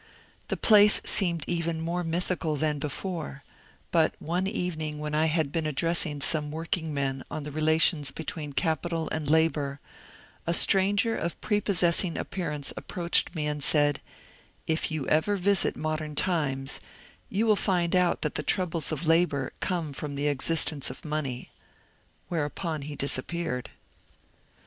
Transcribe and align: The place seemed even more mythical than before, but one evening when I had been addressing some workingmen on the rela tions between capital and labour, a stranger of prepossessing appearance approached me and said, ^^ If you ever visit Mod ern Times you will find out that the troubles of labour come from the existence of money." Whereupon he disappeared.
The 0.47 0.57
place 0.57 0.99
seemed 1.05 1.43
even 1.45 1.79
more 1.79 2.03
mythical 2.03 2.55
than 2.55 2.79
before, 2.79 3.43
but 3.91 4.15
one 4.17 4.47
evening 4.47 4.97
when 4.97 5.13
I 5.13 5.27
had 5.27 5.51
been 5.51 5.67
addressing 5.67 6.21
some 6.21 6.49
workingmen 6.49 7.23
on 7.29 7.43
the 7.43 7.51
rela 7.51 7.79
tions 7.79 8.09
between 8.09 8.53
capital 8.53 9.09
and 9.11 9.29
labour, 9.29 9.79
a 10.47 10.55
stranger 10.55 11.15
of 11.15 11.39
prepossessing 11.39 12.17
appearance 12.17 12.73
approached 12.75 13.35
me 13.35 13.45
and 13.45 13.63
said, 13.63 14.01
^^ 14.09 14.13
If 14.65 14.89
you 14.89 15.07
ever 15.07 15.35
visit 15.35 15.75
Mod 15.75 16.01
ern 16.01 16.15
Times 16.15 16.79
you 17.29 17.45
will 17.45 17.55
find 17.55 17.95
out 17.95 18.23
that 18.23 18.33
the 18.33 18.41
troubles 18.41 18.91
of 18.91 19.05
labour 19.05 19.53
come 19.59 19.93
from 19.93 20.15
the 20.15 20.27
existence 20.29 20.89
of 20.89 21.05
money." 21.05 21.51
Whereupon 22.27 22.81
he 22.81 22.95
disappeared. 22.95 23.69